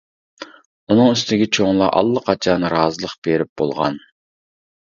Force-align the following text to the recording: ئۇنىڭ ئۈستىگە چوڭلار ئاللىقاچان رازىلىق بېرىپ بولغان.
ئۇنىڭ 0.93 1.09
ئۈستىگە 1.15 1.47
چوڭلار 1.59 1.93
ئاللىقاچان 2.01 2.67
رازىلىق 2.77 3.17
بېرىپ 3.29 3.53
بولغان. 3.63 4.05